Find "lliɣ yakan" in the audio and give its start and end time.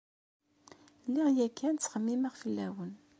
1.07-1.75